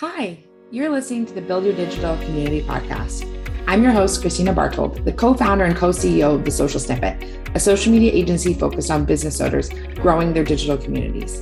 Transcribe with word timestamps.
Hi, 0.00 0.38
you're 0.70 0.90
listening 0.90 1.26
to 1.26 1.34
the 1.34 1.40
Build 1.40 1.64
Your 1.64 1.74
Digital 1.74 2.16
Community 2.18 2.62
podcast. 2.62 3.26
I'm 3.66 3.82
your 3.82 3.90
host, 3.90 4.22
Kristina 4.22 4.54
Bartold, 4.54 5.04
the 5.04 5.12
co 5.12 5.34
founder 5.34 5.64
and 5.64 5.74
co 5.74 5.88
CEO 5.88 6.36
of 6.36 6.44
The 6.44 6.52
Social 6.52 6.78
Snippet, 6.78 7.20
a 7.56 7.58
social 7.58 7.90
media 7.90 8.12
agency 8.12 8.54
focused 8.54 8.92
on 8.92 9.04
business 9.04 9.40
owners 9.40 9.70
growing 9.96 10.32
their 10.32 10.44
digital 10.44 10.78
communities. 10.78 11.40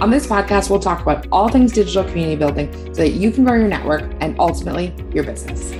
On 0.00 0.08
this 0.08 0.26
podcast, 0.26 0.70
we'll 0.70 0.80
talk 0.80 1.02
about 1.02 1.26
all 1.30 1.50
things 1.50 1.72
digital 1.72 2.04
community 2.04 2.36
building 2.36 2.72
so 2.94 3.02
that 3.02 3.10
you 3.10 3.30
can 3.30 3.44
grow 3.44 3.56
your 3.56 3.68
network 3.68 4.10
and 4.22 4.34
ultimately 4.40 4.94
your 5.12 5.24
business. 5.24 5.70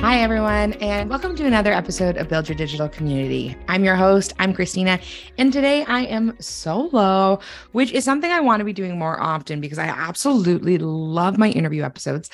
Hi, 0.00 0.22
everyone, 0.22 0.72
and 0.80 1.10
welcome 1.10 1.36
to 1.36 1.44
another 1.44 1.74
episode 1.74 2.16
of 2.16 2.26
Build 2.26 2.48
Your 2.48 2.56
Digital 2.56 2.88
Community. 2.88 3.54
I'm 3.68 3.84
your 3.84 3.96
host, 3.96 4.32
I'm 4.38 4.54
Kristina, 4.54 4.98
and 5.36 5.52
today 5.52 5.84
I 5.84 6.04
am 6.04 6.34
solo, 6.40 7.38
which 7.72 7.92
is 7.92 8.02
something 8.02 8.30
I 8.30 8.40
want 8.40 8.60
to 8.60 8.64
be 8.64 8.72
doing 8.72 8.98
more 8.98 9.20
often 9.20 9.60
because 9.60 9.78
I 9.78 9.88
absolutely 9.88 10.78
love 10.78 11.36
my 11.36 11.50
interview 11.50 11.82
episodes. 11.82 12.30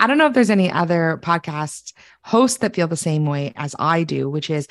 I 0.00 0.06
don't 0.06 0.16
know 0.16 0.28
if 0.28 0.32
there's 0.32 0.48
any 0.48 0.72
other 0.72 1.20
podcast 1.22 1.92
hosts 2.22 2.56
that 2.60 2.74
feel 2.74 2.88
the 2.88 2.96
same 2.96 3.26
way 3.26 3.52
as 3.56 3.76
I 3.78 4.02
do, 4.02 4.30
which 4.30 4.48
is 4.48 4.66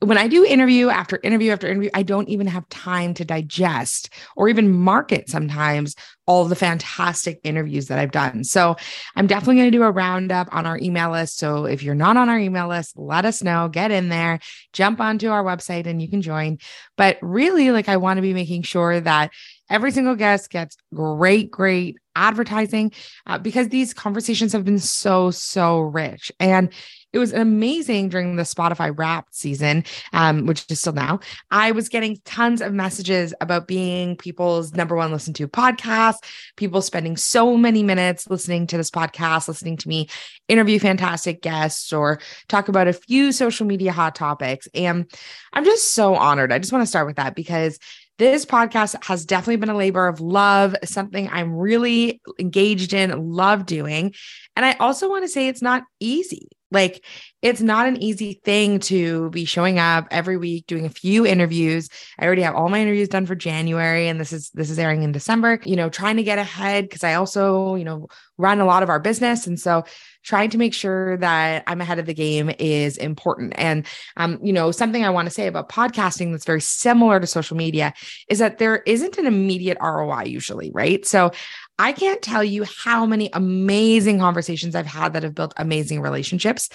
when 0.00 0.18
I 0.18 0.28
do 0.28 0.44
interview 0.44 0.90
after 0.90 1.18
interview 1.22 1.52
after 1.52 1.66
interview, 1.66 1.90
I 1.94 2.02
don't 2.02 2.28
even 2.28 2.46
have 2.48 2.68
time 2.68 3.14
to 3.14 3.24
digest 3.24 4.12
or 4.36 4.48
even 4.48 4.72
market 4.72 5.30
sometimes 5.30 5.94
all 6.26 6.44
the 6.44 6.56
fantastic 6.56 7.40
interviews 7.44 7.86
that 7.86 7.98
I've 7.98 8.10
done. 8.10 8.44
So 8.44 8.76
I'm 9.14 9.26
definitely 9.26 9.56
going 9.56 9.70
to 9.70 9.78
do 9.78 9.84
a 9.84 9.90
roundup 9.90 10.54
on 10.54 10.66
our 10.66 10.76
email 10.78 11.12
list. 11.12 11.38
So 11.38 11.64
if 11.64 11.82
you're 11.82 11.94
not 11.94 12.16
on 12.16 12.28
our 12.28 12.38
email 12.38 12.68
list, 12.68 12.98
let 12.98 13.24
us 13.24 13.42
know, 13.42 13.68
get 13.68 13.90
in 13.90 14.08
there, 14.08 14.40
jump 14.72 15.00
onto 15.00 15.30
our 15.30 15.44
website 15.44 15.86
and 15.86 16.02
you 16.02 16.08
can 16.08 16.20
join. 16.20 16.58
But 16.96 17.18
really, 17.22 17.70
like, 17.70 17.88
I 17.88 17.96
want 17.96 18.18
to 18.18 18.22
be 18.22 18.34
making 18.34 18.62
sure 18.62 19.00
that 19.00 19.30
every 19.70 19.92
single 19.92 20.16
guest 20.16 20.50
gets 20.50 20.76
great, 20.92 21.50
great 21.50 21.96
advertising 22.14 22.92
uh, 23.26 23.38
because 23.38 23.68
these 23.68 23.94
conversations 23.94 24.52
have 24.52 24.64
been 24.64 24.78
so, 24.78 25.30
so 25.30 25.78
rich. 25.78 26.32
And 26.40 26.72
it 27.16 27.18
was 27.18 27.32
amazing 27.32 28.10
during 28.10 28.36
the 28.36 28.42
Spotify 28.42 28.92
Wrapped 28.94 29.34
season, 29.34 29.84
um, 30.12 30.44
which 30.44 30.66
is 30.68 30.80
still 30.80 30.92
now. 30.92 31.18
I 31.50 31.72
was 31.72 31.88
getting 31.88 32.18
tons 32.26 32.60
of 32.60 32.74
messages 32.74 33.32
about 33.40 33.66
being 33.66 34.16
people's 34.16 34.74
number 34.74 34.94
one 34.94 35.12
listen 35.12 35.32
to 35.32 35.48
podcast, 35.48 36.16
people 36.56 36.82
spending 36.82 37.16
so 37.16 37.56
many 37.56 37.82
minutes 37.82 38.28
listening 38.28 38.66
to 38.66 38.76
this 38.76 38.90
podcast, 38.90 39.48
listening 39.48 39.78
to 39.78 39.88
me 39.88 40.10
interview 40.48 40.78
fantastic 40.78 41.40
guests 41.40 41.90
or 41.90 42.20
talk 42.48 42.68
about 42.68 42.86
a 42.86 42.92
few 42.92 43.32
social 43.32 43.66
media 43.66 43.92
hot 43.92 44.14
topics. 44.14 44.68
And 44.74 45.10
I'm 45.54 45.64
just 45.64 45.92
so 45.92 46.16
honored. 46.16 46.52
I 46.52 46.58
just 46.58 46.70
want 46.70 46.82
to 46.82 46.86
start 46.86 47.06
with 47.06 47.16
that 47.16 47.34
because 47.34 47.78
this 48.18 48.44
podcast 48.44 49.02
has 49.06 49.24
definitely 49.24 49.56
been 49.56 49.70
a 49.70 49.76
labor 49.76 50.06
of 50.06 50.20
love, 50.20 50.76
something 50.84 51.30
I'm 51.30 51.54
really 51.56 52.20
engaged 52.38 52.92
in, 52.92 53.30
love 53.30 53.64
doing. 53.64 54.12
And 54.54 54.66
I 54.66 54.72
also 54.74 55.08
want 55.08 55.24
to 55.24 55.28
say 55.28 55.48
it's 55.48 55.62
not 55.62 55.84
easy. 55.98 56.48
Like 56.70 57.04
it's 57.42 57.60
not 57.60 57.86
an 57.86 58.02
easy 58.02 58.40
thing 58.44 58.80
to 58.80 59.30
be 59.30 59.44
showing 59.44 59.78
up 59.78 60.08
every 60.10 60.36
week 60.36 60.66
doing 60.66 60.84
a 60.84 60.90
few 60.90 61.24
interviews. 61.24 61.88
I 62.18 62.26
already 62.26 62.42
have 62.42 62.56
all 62.56 62.68
my 62.68 62.80
interviews 62.80 63.08
done 63.08 63.24
for 63.26 63.36
January 63.36 64.08
and 64.08 64.18
this 64.18 64.32
is 64.32 64.50
this 64.50 64.68
is 64.68 64.78
airing 64.78 65.02
in 65.02 65.12
December. 65.12 65.60
You 65.64 65.76
know, 65.76 65.88
trying 65.88 66.16
to 66.16 66.24
get 66.24 66.38
ahead 66.38 66.84
because 66.84 67.04
I 67.04 67.14
also, 67.14 67.76
you 67.76 67.84
know, 67.84 68.08
run 68.36 68.60
a 68.60 68.64
lot 68.64 68.82
of 68.82 68.88
our 68.88 68.98
business 68.98 69.46
and 69.46 69.60
so 69.60 69.84
trying 70.24 70.50
to 70.50 70.58
make 70.58 70.74
sure 70.74 71.16
that 71.18 71.62
I'm 71.68 71.80
ahead 71.80 72.00
of 72.00 72.06
the 72.06 72.14
game 72.14 72.50
is 72.58 72.96
important. 72.96 73.54
And 73.56 73.86
um, 74.16 74.40
you 74.42 74.52
know, 74.52 74.72
something 74.72 75.04
I 75.04 75.10
want 75.10 75.26
to 75.26 75.34
say 75.34 75.46
about 75.46 75.68
podcasting 75.68 76.32
that's 76.32 76.44
very 76.44 76.60
similar 76.60 77.20
to 77.20 77.26
social 77.28 77.56
media 77.56 77.94
is 78.28 78.40
that 78.40 78.58
there 78.58 78.78
isn't 78.86 79.18
an 79.18 79.26
immediate 79.26 79.78
ROI 79.80 80.24
usually, 80.24 80.72
right? 80.72 81.06
So 81.06 81.30
I 81.78 81.92
can't 81.92 82.22
tell 82.22 82.42
you 82.42 82.64
how 82.64 83.04
many 83.04 83.28
amazing 83.32 84.18
conversations 84.18 84.74
I've 84.74 84.86
had 84.86 85.12
that 85.12 85.22
have 85.22 85.34
built 85.34 85.52
amazing 85.58 86.00
relationships. 86.00 86.70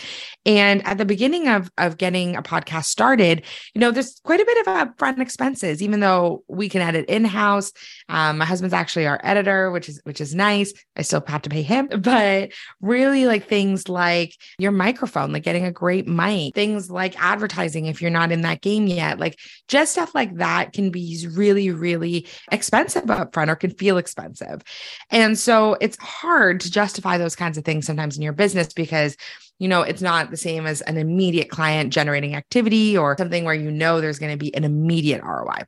And 0.46 0.86
at 0.86 1.00
the 1.00 1.06
beginning 1.06 1.48
of, 1.48 1.72
of 1.78 1.98
getting 1.98 2.36
a 2.36 2.44
podcast 2.44 2.86
started, 2.86 3.44
you 3.74 3.82
know, 3.82 3.90
there's 3.90 4.20
quite 4.24 4.40
a 4.40 4.46
bit 4.46 4.68
of 4.68 4.74
upfront 4.74 5.20
expenses, 5.20 5.82
even 5.82 6.02
though 6.02 6.44
we 6.48 6.70
can 6.70 6.82
edit 6.82 7.06
in-house. 7.10 7.72
Um, 8.10 8.38
my 8.38 8.46
husband's 8.46 8.74
actually 8.74 9.08
our 9.08 9.20
editor, 9.24 9.72
which 9.72 9.90
is 9.90 10.00
which 10.04 10.22
is 10.22 10.36
nice. 10.36 10.72
I 10.96 11.02
still 11.02 11.24
have 11.28 11.42
to 11.44 11.50
pay 11.50 11.64
him, 11.64 11.88
but 12.00 12.52
really 12.80 13.26
like 13.26 13.48
things 13.48 13.90
like 13.90 14.36
your 14.60 14.72
microphone, 14.72 15.32
like 15.32 15.44
getting 15.44 15.66
a 15.66 15.72
great 15.72 16.08
mic, 16.08 16.54
things 16.54 16.92
like 16.92 17.22
advertising 17.22 17.88
if 17.88 18.02
you're 18.02 18.12
not 18.12 18.32
in 18.32 18.42
that 18.42 18.62
game 18.62 18.86
yet, 18.86 19.20
like 19.20 19.40
just 19.68 19.94
stuff 19.94 20.14
like 20.14 20.36
that 20.36 20.74
can 20.74 20.92
be 20.92 21.28
really, 21.34 21.72
really 21.72 22.28
expensive 22.52 23.04
upfront 23.04 23.50
or 23.50 23.56
can 23.56 23.72
feel 23.72 23.98
expensive. 23.98 24.62
And 25.10 25.38
so 25.38 25.78
it's 25.82 25.98
hard 25.98 26.60
to 26.62 26.72
justify 26.72 27.18
those 27.18 27.36
kinds 27.36 27.58
of 27.58 27.66
things 27.66 27.86
sometimes 27.86 28.18
in 28.18 28.24
your 28.24 28.34
business 28.34 28.74
because 28.74 29.16
you 29.62 29.68
know, 29.68 29.84
it's 29.84 30.02
not 30.02 30.32
the 30.32 30.38
same 30.38 30.66
as 30.66 30.82
an 30.82 30.98
immediate 30.98 31.52
client 31.52 31.94
generating 31.94 32.36
activity 32.36 32.98
or 32.98 33.16
something 33.16 33.46
where 33.46 33.54
you 33.54 33.70
know 33.70 34.02
there's 34.02 34.18
going 34.18 34.32
to 34.32 34.38
be 34.38 34.54
an 34.56 34.64
immediate 34.64 35.22
ROI. 35.24 35.66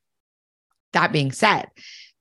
That 0.94 1.12
being 1.12 1.32
said, 1.32 1.68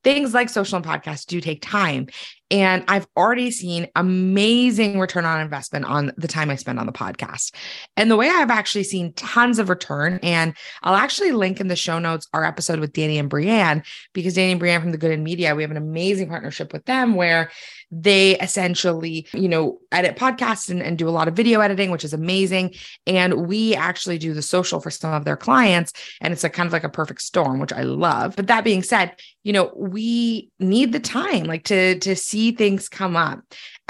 things 0.04 0.34
like 0.34 0.48
social 0.48 0.76
and 0.76 0.84
podcasts 0.84 1.26
do 1.26 1.40
take 1.40 1.62
time. 1.62 2.08
And 2.50 2.84
I've 2.86 3.06
already 3.16 3.50
seen 3.50 3.88
amazing 3.96 5.00
return 5.00 5.24
on 5.24 5.40
investment 5.40 5.86
on 5.86 6.12
the 6.18 6.28
time 6.28 6.50
I 6.50 6.56
spend 6.56 6.78
on 6.78 6.84
the 6.84 6.92
podcast. 6.92 7.54
And 7.96 8.10
the 8.10 8.16
way 8.16 8.28
I've 8.28 8.50
actually 8.50 8.84
seen 8.84 9.14
tons 9.14 9.58
of 9.58 9.70
return, 9.70 10.20
and 10.22 10.54
I'll 10.82 10.94
actually 10.94 11.32
link 11.32 11.60
in 11.60 11.68
the 11.68 11.76
show 11.76 11.98
notes 11.98 12.28
our 12.34 12.44
episode 12.44 12.78
with 12.78 12.92
Danny 12.92 13.16
and 13.16 13.30
Brianne, 13.30 13.86
because 14.12 14.34
Danny 14.34 14.52
and 14.52 14.60
Brianne 14.60 14.82
from 14.82 14.92
the 14.92 14.98
Good 14.98 15.12
in 15.12 15.24
Media, 15.24 15.54
we 15.54 15.62
have 15.62 15.70
an 15.70 15.78
amazing 15.78 16.28
partnership 16.28 16.74
with 16.74 16.84
them 16.84 17.14
where 17.14 17.50
they 17.92 18.38
essentially, 18.38 19.26
you 19.34 19.48
know, 19.48 19.78
edit 19.92 20.16
podcasts 20.16 20.70
and, 20.70 20.82
and 20.82 20.96
do 20.96 21.08
a 21.08 21.10
lot 21.10 21.28
of 21.28 21.34
video 21.34 21.60
editing, 21.60 21.90
which 21.90 22.04
is 22.04 22.14
amazing. 22.14 22.74
And 23.06 23.46
we 23.46 23.76
actually 23.76 24.16
do 24.16 24.32
the 24.32 24.40
social 24.40 24.80
for 24.80 24.90
some 24.90 25.12
of 25.12 25.26
their 25.26 25.36
clients. 25.36 25.92
And 26.22 26.32
it's 26.32 26.42
a 26.42 26.48
kind 26.48 26.66
of 26.66 26.72
like 26.72 26.84
a 26.84 26.88
perfect 26.88 27.20
storm, 27.20 27.60
which 27.60 27.72
I 27.72 27.82
love. 27.82 28.34
But 28.34 28.46
that 28.46 28.64
being 28.64 28.82
said, 28.82 29.14
you 29.44 29.52
know, 29.52 29.70
we 29.76 30.50
need 30.58 30.92
the 30.92 31.00
time 31.00 31.44
like 31.44 31.64
to 31.64 31.98
to 31.98 32.16
see 32.16 32.52
things 32.52 32.88
come 32.88 33.14
up. 33.14 33.40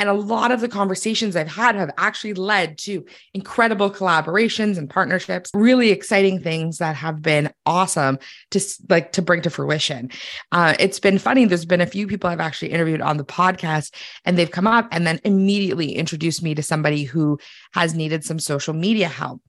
And 0.03 0.09
a 0.09 0.15
lot 0.15 0.51
of 0.51 0.61
the 0.61 0.69
conversations 0.69 1.37
I've 1.37 1.47
had 1.47 1.77
have 1.77 1.93
actually 1.97 2.35
led 2.35 2.77
to 2.79 3.07
incredible 3.35 3.89
collaborations 3.89 4.77
and 4.77 4.91
partnerships, 4.91 5.53
really 5.55 5.91
exciting 5.91 6.41
things 6.41 6.79
that 6.79 6.97
have 6.97 7.23
been 7.23 7.53
awesome 7.67 8.19
to 8.51 8.61
like 8.89 9.13
to 9.13 9.23
bring 9.23 9.43
to 9.43 9.51
fruition. 9.51 10.11
Uh, 10.51 10.75
it's 10.81 10.99
been 10.99 11.21
funny. 11.21 11.45
There's 11.45 11.65
been 11.65 11.81
a 11.81 11.87
few 11.87 12.09
people 12.09 12.29
I've 12.29 12.41
actually 12.41 12.73
interviewed 12.73 13.01
on 13.01 13.17
the 13.17 13.25
podcast, 13.25 13.95
and 14.25 14.37
they've 14.37 14.51
come 14.51 14.67
up 14.67 14.89
and 14.91 15.07
then 15.07 15.21
immediately 15.23 15.93
introduced 15.93 16.43
me 16.43 16.57
to 16.57 16.65
somebody 16.65 17.05
who 17.05 17.39
has 17.73 17.95
needed 17.95 18.25
some 18.25 18.41
social 18.41 18.75
media 18.75 19.07
help. 19.07 19.41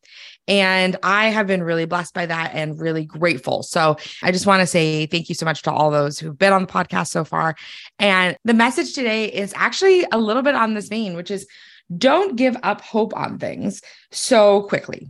And 0.47 0.97
I 1.03 1.29
have 1.29 1.47
been 1.47 1.63
really 1.63 1.85
blessed 1.85 2.13
by 2.13 2.25
that 2.25 2.51
and 2.53 2.79
really 2.79 3.05
grateful. 3.05 3.63
So 3.63 3.97
I 4.21 4.31
just 4.31 4.45
want 4.45 4.59
to 4.59 4.67
say 4.67 5.05
thank 5.05 5.29
you 5.29 5.35
so 5.35 5.45
much 5.45 5.61
to 5.63 5.71
all 5.71 5.89
those 5.89 6.19
who've 6.19 6.37
been 6.37 6.53
on 6.53 6.63
the 6.63 6.67
podcast 6.67 7.07
so 7.07 7.23
far. 7.23 7.55
And 7.99 8.37
the 8.43 8.53
message 8.53 8.93
today 8.93 9.25
is 9.25 9.53
actually 9.55 10.05
a 10.11 10.17
little 10.17 10.41
bit 10.43 10.55
on 10.55 10.73
this 10.73 10.89
vein, 10.89 11.15
which 11.15 11.31
is 11.31 11.47
don't 11.97 12.35
give 12.35 12.55
up 12.63 12.81
hope 12.81 13.15
on 13.15 13.37
things 13.37 13.81
so 14.11 14.63
quickly. 14.63 15.09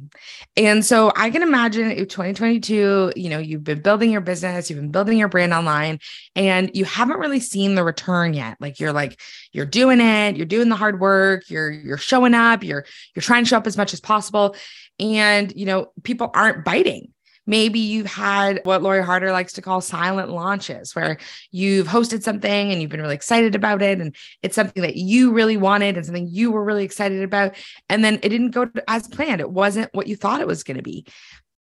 And 0.57 0.85
so 0.85 1.11
I 1.15 1.29
can 1.29 1.41
imagine 1.41 1.91
if 1.91 2.09
2022, 2.09 3.13
you 3.15 3.29
know, 3.29 3.39
you've 3.39 3.63
been 3.63 3.81
building 3.81 4.11
your 4.11 4.21
business, 4.21 4.69
you've 4.69 4.79
been 4.79 4.91
building 4.91 5.17
your 5.17 5.27
brand 5.27 5.53
online, 5.53 5.99
and 6.35 6.71
you 6.73 6.85
haven't 6.85 7.19
really 7.19 7.39
seen 7.39 7.75
the 7.75 7.83
return 7.83 8.33
yet. 8.33 8.57
Like 8.59 8.79
you're 8.79 8.93
like, 8.93 9.19
you're 9.51 9.65
doing 9.65 10.01
it, 10.01 10.35
you're 10.35 10.45
doing 10.45 10.69
the 10.69 10.75
hard 10.75 10.99
work, 10.99 11.49
you're 11.49 11.71
you're 11.71 11.97
showing 11.97 12.33
up, 12.33 12.63
you're 12.63 12.85
you're 13.15 13.21
trying 13.21 13.43
to 13.43 13.49
show 13.49 13.57
up 13.57 13.67
as 13.67 13.77
much 13.77 13.93
as 13.93 14.01
possible. 14.01 14.55
And 14.99 15.53
you 15.55 15.65
know, 15.65 15.91
people 16.03 16.31
aren't 16.33 16.65
biting. 16.65 17.13
Maybe 17.45 17.79
you've 17.79 18.07
had 18.07 18.61
what 18.63 18.81
Lori 18.81 19.03
Harder 19.03 19.31
likes 19.31 19.53
to 19.53 19.61
call 19.61 19.81
silent 19.81 20.29
launches, 20.29 20.95
where 20.95 21.17
you've 21.51 21.87
hosted 21.87 22.23
something 22.23 22.71
and 22.71 22.81
you've 22.81 22.91
been 22.91 23.01
really 23.01 23.15
excited 23.15 23.55
about 23.55 23.81
it. 23.81 23.99
And 23.99 24.15
it's 24.41 24.55
something 24.55 24.81
that 24.81 24.95
you 24.95 25.31
really 25.31 25.57
wanted 25.57 25.97
and 25.97 26.05
something 26.05 26.27
you 26.29 26.51
were 26.51 26.63
really 26.63 26.85
excited 26.85 27.21
about. 27.21 27.55
And 27.89 28.03
then 28.03 28.15
it 28.23 28.29
didn't 28.29 28.51
go 28.51 28.69
as 28.87 29.07
planned. 29.07 29.41
It 29.41 29.51
wasn't 29.51 29.93
what 29.93 30.07
you 30.07 30.15
thought 30.15 30.41
it 30.41 30.47
was 30.47 30.63
going 30.63 30.77
to 30.77 30.83
be 30.83 31.05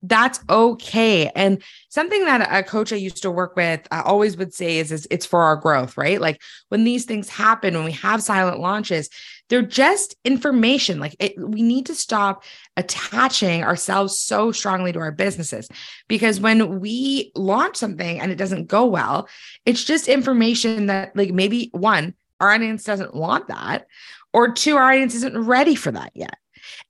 that's 0.01 0.39
okay. 0.49 1.29
And 1.35 1.61
something 1.89 2.23
that 2.25 2.47
a 2.51 2.63
coach 2.63 2.93
I 2.93 2.97
used 2.97 3.21
to 3.23 3.31
work 3.31 3.55
with 3.55 3.85
uh, 3.91 4.01
always 4.05 4.37
would 4.37 4.53
say 4.53 4.77
is, 4.77 4.91
is 4.91 5.07
it's 5.11 5.25
for 5.25 5.41
our 5.41 5.57
growth, 5.57 5.97
right? 5.97 6.21
Like 6.21 6.41
when 6.69 6.83
these 6.83 7.05
things 7.05 7.27
happen, 7.29 7.73
when 7.73 7.83
we 7.83 7.91
have 7.93 8.23
silent 8.23 8.59
launches, 8.59 9.09
they're 9.49 9.61
just 9.61 10.15
information. 10.23 10.99
Like 10.99 11.15
it, 11.19 11.33
we 11.37 11.61
need 11.61 11.87
to 11.87 11.95
stop 11.95 12.43
attaching 12.77 13.63
ourselves 13.63 14.19
so 14.19 14.51
strongly 14.51 14.93
to 14.93 14.99
our 14.99 15.11
businesses 15.11 15.67
because 16.07 16.39
when 16.39 16.79
we 16.79 17.31
launch 17.35 17.75
something 17.75 18.19
and 18.19 18.31
it 18.31 18.37
doesn't 18.37 18.67
go 18.67 18.85
well, 18.85 19.27
it's 19.65 19.83
just 19.83 20.07
information 20.07 20.85
that 20.85 21.15
like 21.15 21.31
maybe 21.31 21.69
one, 21.73 22.13
our 22.39 22.51
audience 22.51 22.83
doesn't 22.83 23.13
want 23.13 23.47
that, 23.47 23.87
or 24.31 24.53
two, 24.53 24.77
our 24.77 24.91
audience 24.91 25.15
isn't 25.15 25.37
ready 25.37 25.75
for 25.75 25.91
that 25.91 26.11
yet. 26.13 26.37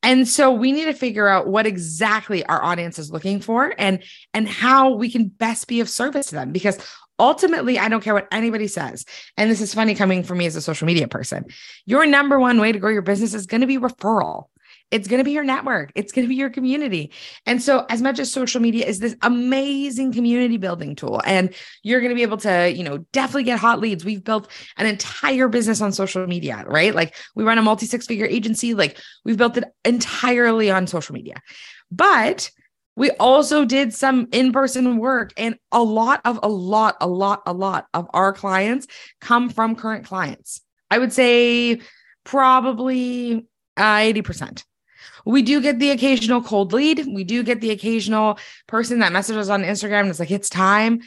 And 0.03 0.27
so 0.27 0.51
we 0.51 0.71
need 0.71 0.85
to 0.85 0.93
figure 0.93 1.27
out 1.27 1.47
what 1.47 1.65
exactly 1.65 2.45
our 2.45 2.63
audience 2.63 2.99
is 2.99 3.11
looking 3.11 3.39
for 3.39 3.73
and 3.77 4.03
and 4.33 4.47
how 4.47 4.93
we 4.93 5.09
can 5.09 5.27
best 5.27 5.67
be 5.67 5.79
of 5.79 5.89
service 5.89 6.27
to 6.27 6.35
them 6.35 6.51
because 6.51 6.77
ultimately, 7.19 7.77
I 7.77 7.89
don't 7.89 8.03
care 8.03 8.13
what 8.13 8.27
anybody 8.31 8.67
says. 8.67 9.05
And 9.37 9.51
this 9.51 9.61
is 9.61 9.73
funny 9.73 9.95
coming 9.95 10.23
from 10.23 10.37
me 10.37 10.45
as 10.45 10.55
a 10.55 10.61
social 10.61 10.87
media 10.87 11.07
person. 11.07 11.45
Your 11.85 12.05
number 12.05 12.39
one 12.39 12.59
way 12.59 12.71
to 12.71 12.79
grow 12.79 12.89
your 12.89 13.01
business 13.01 13.33
is 13.33 13.45
going 13.45 13.61
to 13.61 13.67
be 13.67 13.77
referral. 13.77 14.45
It's 14.91 15.07
going 15.07 15.19
to 15.19 15.23
be 15.23 15.31
your 15.31 15.43
network. 15.43 15.91
It's 15.93 16.11
going 16.11 16.25
to 16.25 16.29
be 16.29 16.35
your 16.35 16.49
community. 16.49 17.11
And 17.45 17.61
so, 17.61 17.85
as 17.89 18.01
much 18.01 18.17
as 18.17 18.31
social 18.31 18.59
media 18.59 18.87
is 18.87 18.99
this 18.99 19.15
amazing 19.21 20.13
community 20.13 20.57
building 20.57 20.95
tool, 20.95 21.21
and 21.25 21.53
you're 21.83 21.99
going 21.99 22.09
to 22.09 22.15
be 22.15 22.23
able 22.23 22.37
to, 22.37 22.71
you 22.71 22.83
know, 22.83 22.99
definitely 23.13 23.43
get 23.43 23.59
hot 23.59 23.79
leads. 23.79 24.03
We've 24.03 24.23
built 24.23 24.49
an 24.77 24.87
entire 24.87 25.47
business 25.47 25.81
on 25.81 25.91
social 25.91 26.25
media, 26.25 26.65
right? 26.67 26.95
Like 26.95 27.15
we 27.35 27.43
run 27.43 27.59
a 27.59 27.61
multi 27.61 27.85
six 27.85 28.07
figure 28.07 28.25
agency. 28.25 28.73
Like 28.73 28.97
we've 29.23 29.37
built 29.37 29.57
it 29.57 29.65
entirely 29.85 30.71
on 30.71 30.87
social 30.87 31.13
media. 31.13 31.35
But 31.91 32.49
we 32.99 33.11
also 33.11 33.63
did 33.63 33.93
some 33.93 34.27
in-person 34.33 34.97
work 34.97 35.31
and 35.37 35.57
a 35.71 35.81
lot 35.81 36.19
of 36.25 36.37
a 36.43 36.49
lot 36.49 36.97
a 36.99 37.07
lot 37.07 37.41
a 37.45 37.53
lot 37.53 37.87
of 37.93 38.07
our 38.13 38.33
clients 38.33 38.87
come 39.21 39.49
from 39.49 39.75
current 39.75 40.05
clients. 40.05 40.61
I 40.91 40.99
would 40.99 41.13
say 41.13 41.79
probably 42.25 43.47
uh, 43.77 43.81
80% 43.81 44.63
we 45.25 45.41
do 45.41 45.61
get 45.61 45.79
the 45.79 45.91
occasional 45.91 46.41
cold 46.41 46.73
lead. 46.73 47.05
We 47.07 47.23
do 47.23 47.43
get 47.43 47.61
the 47.61 47.71
occasional 47.71 48.39
person 48.67 48.99
that 48.99 49.11
messages 49.11 49.49
on 49.49 49.63
instagram 49.63 50.01
and 50.01 50.09
it's 50.09 50.19
like 50.19 50.31
it's 50.31 50.49
time. 50.49 51.01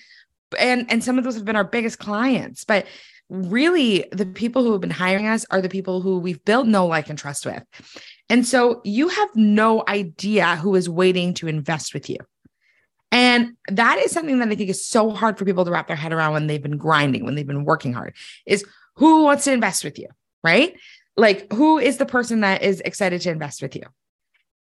And 0.58 0.90
and 0.90 1.04
some 1.04 1.18
of 1.18 1.24
those 1.24 1.34
have 1.34 1.44
been 1.44 1.56
our 1.56 1.64
biggest 1.64 1.98
clients 1.98 2.64
but 2.64 2.86
really 3.28 4.04
the 4.12 4.26
people 4.26 4.62
who 4.62 4.72
have 4.72 4.80
been 4.80 4.90
hiring 4.90 5.26
us 5.26 5.46
are 5.50 5.62
the 5.62 5.68
people 5.68 6.02
who 6.02 6.18
we've 6.18 6.44
built 6.44 6.66
know 6.66 6.86
like 6.86 7.08
and 7.08 7.18
trust 7.18 7.46
with 7.46 7.64
and 8.32 8.46
so 8.46 8.80
you 8.82 9.08
have 9.08 9.28
no 9.36 9.84
idea 9.86 10.56
who 10.56 10.74
is 10.74 10.88
waiting 10.88 11.34
to 11.34 11.48
invest 11.48 11.92
with 11.92 12.08
you. 12.08 12.16
And 13.10 13.58
that 13.68 13.98
is 13.98 14.10
something 14.10 14.38
that 14.38 14.48
I 14.48 14.54
think 14.54 14.70
is 14.70 14.86
so 14.86 15.10
hard 15.10 15.36
for 15.36 15.44
people 15.44 15.66
to 15.66 15.70
wrap 15.70 15.86
their 15.86 15.96
head 15.96 16.14
around 16.14 16.32
when 16.32 16.46
they've 16.46 16.62
been 16.62 16.78
grinding, 16.78 17.26
when 17.26 17.34
they've 17.34 17.46
been 17.46 17.66
working 17.66 17.92
hard, 17.92 18.16
is 18.46 18.64
who 18.94 19.24
wants 19.24 19.44
to 19.44 19.52
invest 19.52 19.84
with 19.84 19.98
you, 19.98 20.08
right? 20.42 20.74
Like 21.14 21.52
who 21.52 21.76
is 21.76 21.98
the 21.98 22.06
person 22.06 22.40
that 22.40 22.62
is 22.62 22.80
excited 22.80 23.20
to 23.20 23.30
invest 23.30 23.60
with 23.60 23.76
you? 23.76 23.82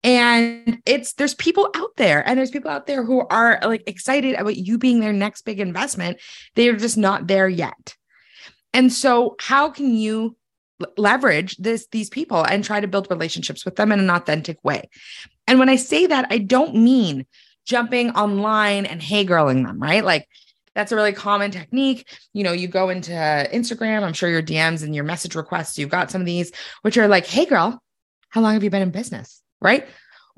And 0.02 0.80
it's 0.86 1.12
there's 1.12 1.34
people 1.34 1.68
out 1.76 1.94
there, 1.96 2.26
and 2.26 2.38
there's 2.38 2.50
people 2.50 2.70
out 2.70 2.86
there 2.86 3.04
who 3.04 3.26
are 3.28 3.60
like 3.62 3.82
excited 3.86 4.34
about 4.36 4.56
you 4.56 4.78
being 4.78 5.00
their 5.00 5.12
next 5.12 5.42
big 5.42 5.60
investment. 5.60 6.20
They're 6.54 6.76
just 6.76 6.96
not 6.96 7.26
there 7.26 7.50
yet. 7.50 7.96
And 8.72 8.90
so, 8.90 9.36
how 9.40 9.68
can 9.68 9.94
you 9.94 10.37
leverage 10.96 11.56
this 11.56 11.86
these 11.90 12.08
people 12.08 12.44
and 12.44 12.62
try 12.62 12.80
to 12.80 12.88
build 12.88 13.08
relationships 13.10 13.64
with 13.64 13.76
them 13.76 13.92
in 13.92 14.00
an 14.00 14.10
authentic 14.10 14.58
way. 14.62 14.88
And 15.46 15.58
when 15.58 15.68
I 15.68 15.76
say 15.76 16.06
that, 16.06 16.26
I 16.30 16.38
don't 16.38 16.76
mean 16.76 17.26
jumping 17.64 18.10
online 18.10 18.86
and 18.86 19.02
hey 19.02 19.24
girling 19.24 19.66
them, 19.66 19.80
right? 19.80 20.04
Like 20.04 20.26
that's 20.74 20.92
a 20.92 20.96
really 20.96 21.12
common 21.12 21.50
technique. 21.50 22.08
You 22.32 22.44
know, 22.44 22.52
you 22.52 22.68
go 22.68 22.88
into 22.88 23.10
Instagram, 23.12 24.02
I'm 24.02 24.12
sure 24.12 24.28
your 24.28 24.42
DMs 24.42 24.82
and 24.82 24.94
your 24.94 25.04
message 25.04 25.34
requests, 25.34 25.78
you've 25.78 25.90
got 25.90 26.10
some 26.10 26.20
of 26.20 26.26
these, 26.26 26.52
which 26.82 26.96
are 26.96 27.08
like, 27.08 27.26
hey 27.26 27.46
girl, 27.46 27.82
how 28.28 28.40
long 28.40 28.54
have 28.54 28.62
you 28.62 28.70
been 28.70 28.82
in 28.82 28.90
business? 28.90 29.42
Right 29.60 29.88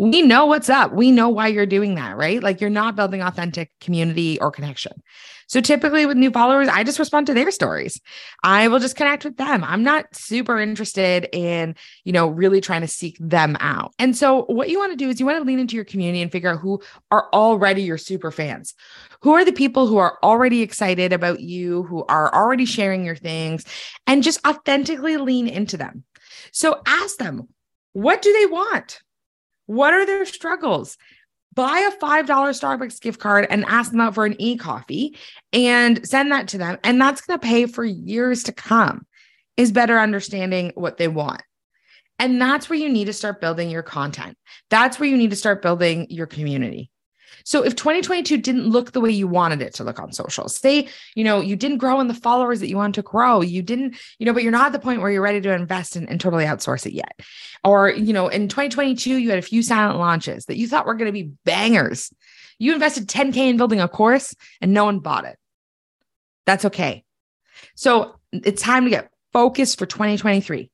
we 0.01 0.23
know 0.23 0.47
what's 0.47 0.71
up. 0.71 0.95
We 0.95 1.11
know 1.13 1.29
why 1.29 1.49
you're 1.49 1.67
doing 1.67 1.97
that, 1.97 2.17
right? 2.17 2.43
Like 2.43 2.63
you're 2.63 2.71
not 2.71 2.97
building 2.97 3.21
authentic 3.21 3.71
community 3.83 4.41
or 4.41 4.51
connection. 4.51 4.93
So 5.50 5.61
typically 5.61 6.06
with 6.06 6.17
new 6.17 6.31
followers, 6.31 6.69
I 6.69 6.85
just 6.85 7.00
respond 7.00 7.26
to 7.26 7.35
their 7.35 7.50
stories. 7.50 8.00
I 8.44 8.69
will 8.69 8.79
just 8.79 8.94
connect 8.94 9.25
with 9.25 9.37
them. 9.37 9.64
I'm 9.64 9.82
not 9.82 10.14
super 10.14 10.61
interested 10.61 11.29
in, 11.32 11.75
you 12.05 12.12
know, 12.12 12.29
really 12.29 12.61
trying 12.61 12.82
to 12.82 12.87
seek 12.87 13.17
them 13.19 13.56
out. 13.58 13.93
And 13.99 14.17
so 14.17 14.44
what 14.44 14.70
you 14.70 14.79
want 14.79 14.93
to 14.93 14.97
do 14.97 15.08
is 15.08 15.19
you 15.19 15.26
want 15.26 15.38
to 15.38 15.44
lean 15.44 15.58
into 15.58 15.75
your 15.75 15.85
community 15.85 16.23
and 16.23 16.31
figure 16.31 16.50
out 16.50 16.61
who 16.61 16.81
are 17.11 17.29
already 17.32 17.82
your 17.82 17.99
super 17.99 18.31
fans. 18.31 18.75
Who 19.23 19.32
are 19.32 19.44
the 19.44 19.50
people 19.50 19.88
who 19.88 19.97
are 19.97 20.19
already 20.23 20.62
excited 20.62 21.12
about 21.12 21.41
you, 21.41 21.82
who 21.82 22.05
are 22.05 22.32
already 22.32 22.64
sharing 22.64 23.05
your 23.05 23.17
things 23.17 23.64
and 24.06 24.23
just 24.23 24.47
authentically 24.47 25.17
lean 25.17 25.49
into 25.49 25.76
them. 25.76 26.05
So 26.52 26.81
ask 26.87 27.17
them, 27.17 27.49
what 27.93 28.23
do 28.23 28.32
they 28.32 28.47
want? 28.47 29.00
What 29.67 29.94
are 29.94 30.06
their 30.06 30.26
struggles? 30.26 30.97
Buy 31.55 31.91
a 31.93 31.97
$5 31.99 32.26
Starbucks 32.26 33.00
gift 33.00 33.20
card 33.20 33.47
and 33.50 33.64
ask 33.64 33.91
them 33.91 34.00
out 34.00 34.14
for 34.14 34.25
an 34.25 34.37
e 34.38 34.56
coffee 34.56 35.17
and 35.52 36.06
send 36.06 36.31
that 36.31 36.49
to 36.49 36.58
them. 36.58 36.79
And 36.85 37.00
that's 37.00 37.20
going 37.20 37.38
to 37.38 37.47
pay 37.47 37.67
for 37.67 37.85
years 37.85 38.44
to 38.44 38.52
come, 38.52 39.06
is 39.56 39.73
better 39.73 39.99
understanding 39.99 40.73
what 40.75 40.97
they 40.97 41.08
want. 41.08 41.43
And 42.19 42.41
that's 42.41 42.69
where 42.69 42.79
you 42.79 42.88
need 42.88 43.06
to 43.06 43.12
start 43.12 43.41
building 43.41 43.70
your 43.70 43.82
content. 43.82 44.37
That's 44.69 45.00
where 45.00 45.08
you 45.08 45.17
need 45.17 45.31
to 45.31 45.37
start 45.37 45.62
building 45.62 46.06
your 46.11 46.26
community. 46.26 46.91
So 47.44 47.65
if 47.65 47.77
2022 47.77 48.38
didn't 48.38 48.69
look 48.69 48.93
the 48.93 49.00
way 49.00 49.11
you 49.11 49.27
wanted 49.27 49.62
it 49.62 49.75
to 49.75 49.85
look 49.85 49.99
on 49.99 50.12
social, 50.12 50.49
say, 50.49 50.88
you 51.15 51.25
know, 51.25 51.41
you 51.41 51.56
didn't 51.56 51.79
grow 51.79 52.00
in 52.00 52.09
the 52.09 52.15
followers 52.15 52.61
that 52.61 52.69
you 52.69 52.77
want 52.77 52.94
to 52.97 53.03
grow, 53.03 53.41
you 53.41 53.62
didn't, 53.62 53.97
you 54.19 54.27
know, 54.27 54.32
but 54.32 54.43
you're 54.43 54.53
not 54.53 54.67
at 54.67 54.73
the 54.73 54.79
point 54.79 55.00
where 55.00 55.11
you're 55.11 55.23
ready 55.23 55.41
to 55.41 55.55
invest 55.55 55.97
and, 55.97 56.09
and 56.09 56.21
totally 56.21 56.44
outsource 56.44 56.87
it 56.87 56.93
yet. 56.93 57.21
Or, 57.65 57.91
you 57.91 58.12
know, 58.12 58.29
in 58.29 58.49
2022, 58.49 59.17
you 59.17 59.31
had 59.31 59.38
a 59.38 59.43
few 59.43 59.62
silent 59.62 59.99
launches 59.99 60.47
that 60.47 60.56
you 60.56 60.67
thought 60.67 60.87
were 60.87 60.94
going 60.94 61.06
to 61.06 61.12
be 61.12 61.32
bangers. 61.44 62.12
You 62.59 62.75
invested 62.75 63.09
10K 63.09 63.37
in 63.37 63.56
building 63.56 63.81
a 63.81 63.88
course 63.88 64.35
and 64.61 64.73
no 64.73 64.85
one 64.85 65.00
bought 65.00 65.25
it. 65.25 65.37
That's 66.47 66.65
okay. 66.67 67.05
So 67.75 68.17
it's 68.33 68.62
time 68.62 68.85
to 68.85 68.91
get 68.91 69.11
focused 69.33 69.79
for 69.79 69.87
2023. 69.87 70.71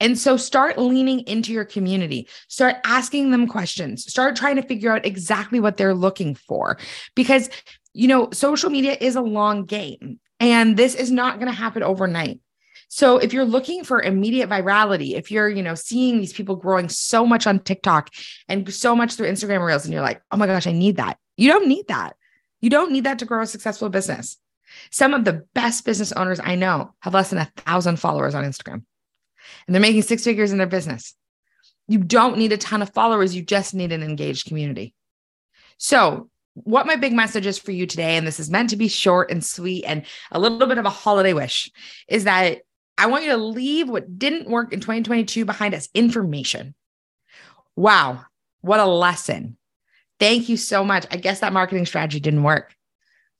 And 0.00 0.18
so 0.18 0.36
start 0.36 0.76
leaning 0.76 1.20
into 1.20 1.52
your 1.52 1.64
community, 1.64 2.28
start 2.48 2.76
asking 2.84 3.30
them 3.30 3.46
questions, 3.46 4.04
start 4.04 4.36
trying 4.36 4.56
to 4.56 4.62
figure 4.62 4.92
out 4.92 5.06
exactly 5.06 5.60
what 5.60 5.76
they're 5.76 5.94
looking 5.94 6.34
for. 6.34 6.78
Because, 7.14 7.48
you 7.92 8.08
know, 8.08 8.30
social 8.32 8.70
media 8.70 8.96
is 9.00 9.16
a 9.16 9.22
long 9.22 9.64
game 9.64 10.18
and 10.40 10.76
this 10.76 10.94
is 10.94 11.10
not 11.10 11.38
going 11.38 11.50
to 11.50 11.56
happen 11.56 11.82
overnight. 11.82 12.40
So 12.88 13.18
if 13.18 13.32
you're 13.32 13.44
looking 13.44 13.82
for 13.82 14.02
immediate 14.02 14.48
virality, 14.48 15.14
if 15.16 15.30
you're, 15.30 15.48
you 15.48 15.62
know, 15.62 15.74
seeing 15.74 16.18
these 16.18 16.32
people 16.32 16.56
growing 16.56 16.88
so 16.88 17.24
much 17.24 17.46
on 17.46 17.60
TikTok 17.60 18.10
and 18.48 18.72
so 18.72 18.94
much 18.94 19.14
through 19.14 19.28
Instagram 19.28 19.64
Reels, 19.64 19.84
and 19.84 19.92
you're 19.92 20.02
like, 20.02 20.22
oh 20.30 20.36
my 20.36 20.46
gosh, 20.46 20.66
I 20.66 20.72
need 20.72 20.96
that. 20.96 21.18
You 21.36 21.50
don't 21.50 21.66
need 21.66 21.88
that. 21.88 22.14
You 22.60 22.70
don't 22.70 22.92
need 22.92 23.04
that 23.04 23.18
to 23.20 23.24
grow 23.24 23.42
a 23.42 23.46
successful 23.46 23.88
business. 23.88 24.36
Some 24.90 25.14
of 25.14 25.24
the 25.24 25.44
best 25.54 25.84
business 25.84 26.12
owners 26.12 26.40
I 26.42 26.54
know 26.54 26.94
have 27.00 27.14
less 27.14 27.30
than 27.30 27.38
a 27.38 27.52
thousand 27.56 27.98
followers 27.98 28.34
on 28.34 28.44
Instagram 28.44 28.84
and 29.66 29.74
they're 29.74 29.80
making 29.80 30.02
six 30.02 30.24
figures 30.24 30.52
in 30.52 30.58
their 30.58 30.66
business. 30.66 31.14
You 31.86 31.98
don't 31.98 32.38
need 32.38 32.52
a 32.52 32.56
ton 32.56 32.82
of 32.82 32.92
followers, 32.92 33.34
you 33.34 33.42
just 33.42 33.74
need 33.74 33.92
an 33.92 34.02
engaged 34.02 34.46
community. 34.46 34.94
So, 35.76 36.30
what 36.54 36.86
my 36.86 36.96
big 36.96 37.12
message 37.12 37.46
is 37.46 37.58
for 37.58 37.72
you 37.72 37.86
today, 37.86 38.16
and 38.16 38.26
this 38.26 38.38
is 38.38 38.50
meant 38.50 38.70
to 38.70 38.76
be 38.76 38.88
short 38.88 39.30
and 39.30 39.44
sweet 39.44 39.84
and 39.84 40.04
a 40.30 40.38
little 40.38 40.68
bit 40.68 40.78
of 40.78 40.86
a 40.86 40.90
holiday 40.90 41.32
wish, 41.32 41.70
is 42.08 42.24
that 42.24 42.58
I 42.96 43.06
want 43.06 43.24
you 43.24 43.30
to 43.30 43.36
leave 43.36 43.88
what 43.88 44.18
didn't 44.18 44.48
work 44.48 44.72
in 44.72 44.80
2022 44.80 45.44
behind 45.44 45.74
as 45.74 45.88
information. 45.94 46.74
Wow, 47.74 48.24
what 48.60 48.78
a 48.78 48.86
lesson. 48.86 49.56
Thank 50.20 50.48
you 50.48 50.56
so 50.56 50.84
much. 50.84 51.06
I 51.10 51.16
guess 51.16 51.40
that 51.40 51.52
marketing 51.52 51.86
strategy 51.86 52.20
didn't 52.20 52.44
work. 52.44 52.72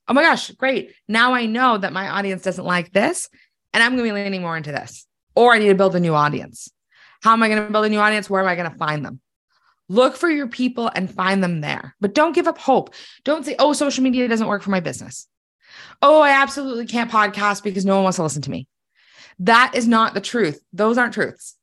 Oh 0.07 0.13
my 0.13 0.21
gosh, 0.21 0.51
great. 0.51 0.93
Now 1.07 1.33
I 1.33 1.45
know 1.45 1.77
that 1.77 1.93
my 1.93 2.09
audience 2.09 2.43
doesn't 2.43 2.65
like 2.65 2.91
this, 2.91 3.29
and 3.73 3.81
I'm 3.81 3.95
going 3.95 4.03
to 4.07 4.13
be 4.13 4.23
leaning 4.23 4.41
more 4.41 4.57
into 4.57 4.71
this 4.71 5.07
or 5.35 5.53
I 5.53 5.59
need 5.59 5.67
to 5.67 5.75
build 5.75 5.95
a 5.95 5.99
new 5.99 6.15
audience. 6.15 6.69
How 7.21 7.33
am 7.33 7.43
I 7.43 7.49
going 7.49 7.65
to 7.65 7.71
build 7.71 7.85
a 7.85 7.89
new 7.89 7.99
audience? 7.99 8.29
Where 8.29 8.41
am 8.41 8.47
I 8.47 8.55
going 8.55 8.71
to 8.71 8.77
find 8.77 9.05
them? 9.05 9.19
Look 9.87 10.15
for 10.15 10.29
your 10.29 10.47
people 10.47 10.89
and 10.93 11.11
find 11.11 11.43
them 11.43 11.61
there. 11.61 11.95
But 12.01 12.13
don't 12.13 12.33
give 12.33 12.47
up 12.47 12.57
hope. 12.57 12.93
Don't 13.23 13.45
say, 13.45 13.55
oh, 13.59 13.73
social 13.73 14.03
media 14.03 14.27
doesn't 14.27 14.47
work 14.47 14.63
for 14.63 14.71
my 14.71 14.79
business. 14.79 15.27
Oh, 16.01 16.21
I 16.21 16.41
absolutely 16.41 16.87
can't 16.87 17.11
podcast 17.11 17.63
because 17.63 17.85
no 17.85 17.95
one 17.95 18.03
wants 18.03 18.17
to 18.17 18.23
listen 18.23 18.41
to 18.43 18.51
me. 18.51 18.67
That 19.39 19.73
is 19.75 19.87
not 19.87 20.13
the 20.13 20.21
truth. 20.21 20.61
Those 20.73 20.97
aren't 20.97 21.13
truths. 21.13 21.55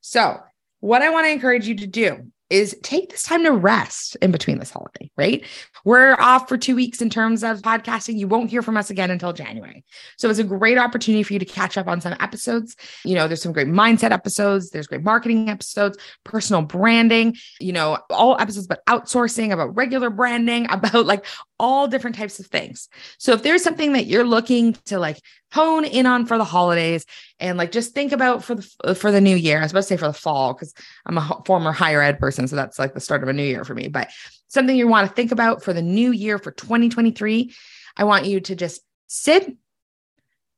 So, 0.00 0.40
what 0.80 1.02
I 1.02 1.10
want 1.10 1.26
to 1.26 1.30
encourage 1.30 1.66
you 1.66 1.76
to 1.76 1.86
do 1.86 2.31
is 2.52 2.76
take 2.82 3.10
this 3.10 3.22
time 3.22 3.42
to 3.44 3.50
rest 3.50 4.14
in 4.20 4.30
between 4.30 4.58
this 4.58 4.70
holiday, 4.70 5.10
right? 5.16 5.42
We're 5.86 6.14
off 6.20 6.50
for 6.50 6.58
two 6.58 6.76
weeks 6.76 7.00
in 7.00 7.08
terms 7.08 7.42
of 7.42 7.62
podcasting. 7.62 8.18
You 8.18 8.28
won't 8.28 8.50
hear 8.50 8.60
from 8.60 8.76
us 8.76 8.90
again 8.90 9.10
until 9.10 9.32
January. 9.32 9.84
So 10.18 10.28
it's 10.28 10.38
a 10.38 10.44
great 10.44 10.76
opportunity 10.76 11.22
for 11.22 11.32
you 11.32 11.38
to 11.38 11.46
catch 11.46 11.78
up 11.78 11.88
on 11.88 12.02
some 12.02 12.14
episodes. 12.20 12.76
You 13.06 13.14
know, 13.14 13.26
there's 13.26 13.40
some 13.40 13.54
great 13.54 13.68
mindset 13.68 14.10
episodes, 14.10 14.68
there's 14.68 14.86
great 14.86 15.02
marketing 15.02 15.48
episodes, 15.48 15.96
personal 16.24 16.60
branding, 16.60 17.36
you 17.58 17.72
know, 17.72 17.98
all 18.10 18.36
episodes 18.38 18.66
about 18.66 18.84
outsourcing, 18.86 19.50
about 19.50 19.74
regular 19.74 20.10
branding, 20.10 20.66
about 20.70 21.06
like 21.06 21.24
all 21.58 21.86
different 21.86 22.16
types 22.16 22.40
of 22.40 22.46
things. 22.46 22.88
So 23.18 23.32
if 23.32 23.42
there's 23.42 23.62
something 23.62 23.92
that 23.92 24.06
you're 24.06 24.24
looking 24.24 24.74
to 24.86 24.98
like 24.98 25.20
hone 25.52 25.84
in 25.84 26.06
on 26.06 26.26
for 26.26 26.38
the 26.38 26.44
holidays 26.44 27.04
and 27.38 27.58
like 27.58 27.70
just 27.72 27.94
think 27.94 28.12
about 28.12 28.42
for 28.42 28.54
the 28.54 28.74
uh, 28.84 28.94
for 28.94 29.12
the 29.12 29.20
new 29.20 29.36
year. 29.36 29.58
I 29.58 29.62
was 29.62 29.72
about 29.72 29.80
to 29.80 29.86
say 29.86 29.96
for 29.96 30.06
the 30.06 30.12
fall 30.12 30.54
because 30.54 30.74
I'm 31.06 31.18
a 31.18 31.42
former 31.46 31.72
higher 31.72 32.00
ed 32.00 32.18
person, 32.18 32.48
so 32.48 32.56
that's 32.56 32.78
like 32.78 32.94
the 32.94 33.00
start 33.00 33.22
of 33.22 33.28
a 33.28 33.32
new 33.32 33.44
year 33.44 33.64
for 33.64 33.74
me. 33.74 33.88
But 33.88 34.10
something 34.48 34.74
you 34.74 34.88
want 34.88 35.08
to 35.08 35.14
think 35.14 35.30
about 35.30 35.62
for 35.62 35.72
the 35.72 35.82
new 35.82 36.10
year 36.10 36.38
for 36.38 36.50
2023, 36.50 37.54
I 37.96 38.04
want 38.04 38.26
you 38.26 38.40
to 38.40 38.56
just 38.56 38.80
sit, 39.06 39.56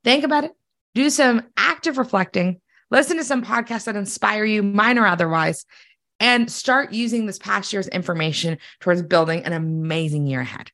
think 0.05 0.25
about 0.25 0.45
it, 0.45 0.53
do 0.95 1.11
some 1.11 1.43
active 1.57 1.99
reflecting, 1.99 2.61
listen 2.91 3.17
to 3.17 3.25
some 3.25 3.45
podcasts 3.45 3.85
that 3.85 3.97
inspire 3.97 4.45
you, 4.45 4.63
mine 4.63 4.99
or 4.99 5.07
otherwise, 5.07 5.67
and 6.21 6.51
start 6.51 6.93
using 6.93 7.27
this 7.27 7.39
past 7.39 7.73
year's 7.73 7.89
information 7.89 8.59
towards 8.79 9.03
building 9.03 9.45
an 9.45 9.53
amazing 9.53 10.27
year 10.27 10.41
ahead. 10.41 10.71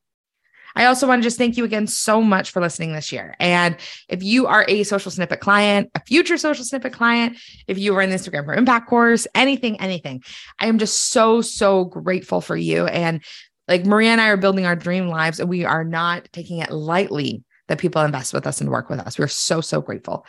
I 0.76 0.86
also 0.86 1.06
want 1.06 1.22
to 1.22 1.26
just 1.26 1.38
thank 1.38 1.56
you 1.56 1.64
again 1.64 1.86
so 1.86 2.22
much 2.22 2.50
for 2.50 2.60
listening 2.60 2.92
this 2.92 3.12
year. 3.12 3.34
And 3.40 3.76
if 4.08 4.22
you 4.22 4.46
are 4.46 4.64
a 4.68 4.84
social 4.84 5.10
snippet 5.10 5.40
client, 5.40 5.90
a 5.94 6.00
future 6.00 6.38
social 6.38 6.64
snippet 6.64 6.92
client, 6.92 7.38
if 7.66 7.78
you 7.78 7.94
are 7.96 8.02
in 8.02 8.10
the 8.10 8.16
Instagram 8.16 8.44
for 8.44 8.54
Impact 8.54 8.88
course, 8.88 9.26
anything, 9.34 9.80
anything, 9.80 10.22
I 10.58 10.66
am 10.66 10.78
just 10.78 11.10
so, 11.10 11.40
so 11.40 11.84
grateful 11.84 12.40
for 12.40 12.56
you. 12.56 12.86
And 12.86 13.22
like 13.68 13.86
Maria 13.86 14.10
and 14.10 14.20
I 14.20 14.28
are 14.28 14.36
building 14.36 14.66
our 14.66 14.76
dream 14.76 15.08
lives, 15.08 15.38
and 15.40 15.48
we 15.48 15.64
are 15.64 15.84
not 15.84 16.28
taking 16.32 16.58
it 16.58 16.70
lightly 16.70 17.44
that 17.70 17.78
people 17.78 18.02
invest 18.02 18.32
with 18.32 18.48
us 18.48 18.60
and 18.60 18.68
work 18.68 18.90
with 18.90 18.98
us. 18.98 19.16
We're 19.16 19.28
so, 19.28 19.60
so 19.60 19.80
grateful. 19.80 20.26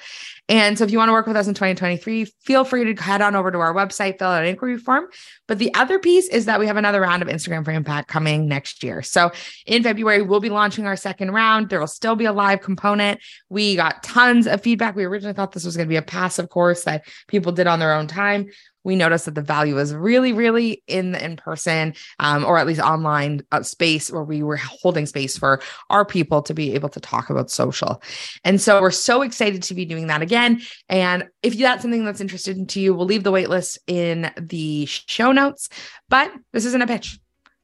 And 0.47 0.77
so 0.77 0.83
if 0.83 0.91
you 0.91 0.99
want 0.99 1.09
to 1.09 1.13
work 1.13 1.25
with 1.25 1.35
us 1.35 1.47
in 1.47 1.55
2023, 1.55 2.25
feel 2.25 2.63
free 2.63 2.93
to 2.93 3.01
head 3.01 3.19
on 3.19 3.35
over 3.35 3.51
to 3.51 3.57
our 3.57 3.73
website, 3.73 4.19
fill 4.19 4.27
out 4.27 4.43
an 4.43 4.49
inquiry 4.49 4.77
form. 4.77 5.07
But 5.47 5.57
the 5.57 5.73
other 5.73 5.97
piece 5.97 6.27
is 6.27 6.45
that 6.45 6.59
we 6.59 6.67
have 6.67 6.77
another 6.77 7.01
round 7.01 7.23
of 7.23 7.29
Instagram 7.29 7.65
for 7.65 7.71
Impact 7.71 8.07
coming 8.07 8.47
next 8.47 8.83
year. 8.83 9.01
So 9.01 9.31
in 9.65 9.81
February, 9.81 10.21
we'll 10.21 10.39
be 10.39 10.51
launching 10.51 10.85
our 10.85 10.95
second 10.95 11.31
round. 11.31 11.69
There 11.69 11.79
will 11.79 11.87
still 11.87 12.15
be 12.15 12.25
a 12.25 12.31
live 12.31 12.61
component. 12.61 13.19
We 13.49 13.75
got 13.75 14.03
tons 14.03 14.45
of 14.45 14.61
feedback. 14.61 14.95
We 14.95 15.05
originally 15.05 15.33
thought 15.33 15.51
this 15.51 15.65
was 15.65 15.75
going 15.75 15.87
to 15.87 15.91
be 15.91 15.95
a 15.95 16.03
passive 16.03 16.49
course 16.49 16.83
that 16.83 17.07
people 17.27 17.51
did 17.51 17.65
on 17.65 17.79
their 17.79 17.93
own 17.93 18.05
time 18.05 18.51
we 18.83 18.95
noticed 18.95 19.25
that 19.25 19.35
the 19.35 19.41
value 19.41 19.75
was 19.75 19.93
really, 19.93 20.33
really 20.33 20.83
in 20.87 21.11
the 21.11 21.23
in 21.23 21.37
person 21.37 21.93
um, 22.19 22.45
or 22.45 22.57
at 22.57 22.67
least 22.67 22.81
online 22.81 23.41
uh, 23.51 23.63
space 23.63 24.11
where 24.11 24.23
we 24.23 24.43
were 24.43 24.57
holding 24.57 25.05
space 25.05 25.37
for 25.37 25.61
our 25.89 26.05
people 26.05 26.41
to 26.43 26.53
be 26.53 26.73
able 26.73 26.89
to 26.89 26.99
talk 26.99 27.29
about 27.29 27.49
social. 27.49 28.01
And 28.43 28.59
so 28.59 28.81
we're 28.81 28.91
so 28.91 29.21
excited 29.21 29.63
to 29.63 29.73
be 29.73 29.85
doing 29.85 30.07
that 30.07 30.21
again. 30.21 30.61
And 30.89 31.29
if 31.43 31.57
that's 31.57 31.81
something 31.81 32.05
that's 32.05 32.21
interested 32.21 32.67
to 32.69 32.79
you, 32.79 32.93
we'll 32.93 33.05
leave 33.05 33.23
the 33.23 33.31
waitlist 33.31 33.77
in 33.87 34.31
the 34.37 34.85
show 34.85 35.31
notes. 35.31 35.69
But 36.09 36.31
this 36.51 36.65
isn't 36.65 36.81
a 36.81 36.87
pitch. 36.87 37.20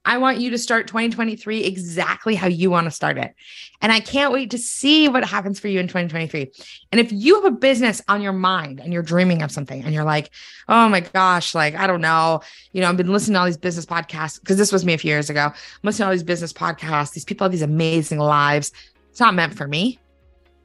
I 0.08 0.18
want 0.20 0.40
you 0.40 0.50
to 0.52 0.58
start 0.58 0.88
2023 0.88 1.66
exactly 1.66 2.34
how 2.34 2.48
you 2.48 2.72
want 2.72 2.86
to 2.86 2.92
start 2.92 3.18
it. 3.18 3.36
And 3.82 3.92
I 3.92 4.00
can't 4.00 4.32
wait 4.32 4.50
to 4.52 4.58
see 4.58 5.10
what 5.10 5.26
happens 5.26 5.60
for 5.60 5.68
you 5.68 5.82
in 5.82 5.88
2023. 5.90 6.50
And 6.94 7.02
if 7.02 7.12
you 7.12 7.36
have 7.36 7.44
a 7.44 7.52
business 7.52 8.02
on 8.08 8.22
your 8.22 8.32
mind 8.32 8.80
and 8.80 8.94
you're 8.94 9.04
dreaming 9.04 9.42
of 9.42 9.52
something 9.52 9.84
and 9.84 9.94
you're 9.94 10.06
like, 10.06 10.30
oh 10.70 10.88
my 10.88 11.02
gosh, 11.02 11.54
like, 11.54 11.76
I 11.76 11.88
don't 11.88 12.00
know, 12.00 12.40
you 12.72 12.80
know, 12.80 12.88
I've 12.88 12.96
been 12.96 13.12
listening 13.12 13.34
to 13.34 13.40
all 13.42 13.46
these 13.48 13.58
business 13.58 13.86
podcasts 13.86 14.40
because 14.40 14.56
this 14.56 14.72
was 14.72 14.86
me 14.86 14.94
a 14.94 14.98
few 14.98 15.12
years 15.12 15.30
ago. 15.30 15.42
I'm 15.42 15.54
listening 15.84 16.06
to 16.06 16.08
all 16.08 16.14
these 16.14 16.24
business 16.24 16.54
podcasts. 16.54 17.12
These 17.12 17.26
people 17.26 17.44
have 17.44 17.52
these 17.52 17.62
amazing 17.62 18.20
lives. 18.20 18.72
It's 19.10 19.20
not 19.20 19.36
meant 19.36 19.56
for 19.56 19.68
me. 19.68 20.00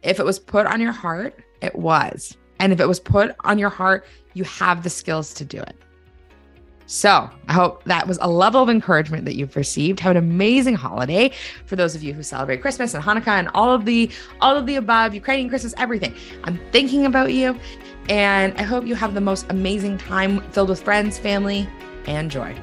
If 0.04 0.20
it 0.20 0.24
was 0.24 0.38
put 0.38 0.66
on 0.66 0.80
your 0.80 0.92
heart, 0.92 1.42
it 1.60 1.74
was. 1.74 2.36
And 2.60 2.72
if 2.72 2.78
it 2.78 2.86
was 2.86 3.00
put 3.00 3.34
on 3.40 3.58
your 3.58 3.70
heart, 3.70 4.06
you 4.34 4.44
have 4.44 4.84
the 4.84 4.90
skills 4.90 5.34
to 5.34 5.44
do 5.44 5.58
it. 5.58 5.74
So 6.92 7.30
I 7.48 7.54
hope 7.54 7.82
that 7.84 8.06
was 8.06 8.18
a 8.20 8.28
level 8.28 8.62
of 8.62 8.68
encouragement 8.68 9.24
that 9.24 9.34
you've 9.34 9.56
received. 9.56 9.98
Have 10.00 10.10
an 10.10 10.18
amazing 10.18 10.74
holiday 10.74 11.30
for 11.64 11.74
those 11.74 11.94
of 11.94 12.02
you 12.02 12.12
who 12.12 12.22
celebrate 12.22 12.60
Christmas 12.60 12.92
and 12.92 13.02
Hanukkah 13.02 13.28
and 13.28 13.48
all 13.54 13.72
of 13.72 13.86
the 13.86 14.10
all 14.42 14.58
of 14.58 14.66
the 14.66 14.76
above, 14.76 15.14
Ukrainian 15.14 15.48
Christmas, 15.48 15.72
everything. 15.78 16.14
I'm 16.44 16.60
thinking 16.70 17.06
about 17.06 17.32
you, 17.32 17.58
and 18.10 18.52
I 18.58 18.62
hope 18.62 18.84
you 18.84 18.94
have 18.94 19.14
the 19.14 19.22
most 19.22 19.46
amazing 19.48 19.96
time 19.96 20.42
filled 20.50 20.68
with 20.68 20.82
friends, 20.82 21.18
family, 21.18 21.66
and 22.06 22.30
joy. 22.30 22.54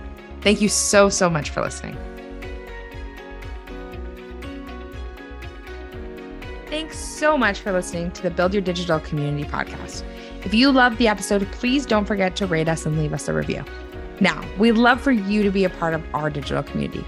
Thank 0.42 0.62
you 0.62 0.70
so 0.70 1.10
so 1.10 1.28
much 1.28 1.50
for 1.50 1.62
listening. 1.62 1.98
Thanks 6.68 7.00
so 7.00 7.36
much 7.36 7.62
for 7.62 7.72
listening 7.72 8.12
to 8.12 8.22
the 8.22 8.30
Build 8.30 8.54
Your 8.54 8.62
Digital 8.62 9.00
Community 9.00 9.50
podcast. 9.50 10.04
If 10.46 10.54
you 10.54 10.72
loved 10.72 11.00
the 11.00 11.08
episode, 11.08 11.52
please 11.52 11.88
don't 11.88 12.06
forget 12.06 12.36
to 12.36 12.46
rate 12.46 12.70
us 12.70 12.86
and 12.86 12.96
leave 13.00 13.12
us 13.12 13.28
a 13.28 13.34
review. 13.34 13.66
Now, 14.20 14.44
we'd 14.58 14.74
love 14.74 15.02
for 15.02 15.12
you 15.12 15.44
to 15.44 15.52
be 15.52 15.64
a 15.64 15.70
part 15.70 15.94
of 15.94 16.04
our 16.14 16.30
digital 16.30 16.64
community. 16.64 17.06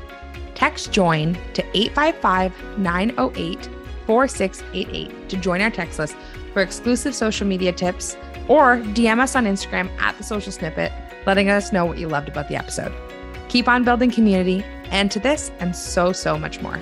Text 0.56 0.92
join 0.92 1.38
to 1.54 1.64
855 1.78 2.78
908 2.78 3.70
4688 4.06 5.30
to 5.30 5.38
join 5.38 5.62
our 5.62 5.70
text 5.70 6.00
list 6.00 6.16
for 6.54 6.62
exclusive 6.62 7.16
social 7.16 7.48
media 7.48 7.72
tips 7.72 8.18
or 8.48 8.78
DM 8.78 9.20
us 9.20 9.36
on 9.36 9.46
Instagram 9.46 9.90
at 10.00 10.18
the 10.18 10.24
social 10.24 10.52
snippet, 10.52 10.92
letting 11.26 11.50
us 11.50 11.72
know 11.72 11.86
what 11.86 11.98
you 11.98 12.08
loved 12.08 12.30
about 12.30 12.48
the 12.48 12.56
episode. 12.56 12.94
Keep 13.50 13.68
on 13.68 13.84
building 13.84 14.12
community 14.12 14.64
and 14.86 15.12
to 15.12 15.20
this 15.20 15.52
and 15.60 15.76
so, 15.76 16.12
so 16.12 16.38
much 16.38 16.62
more. 16.62 16.80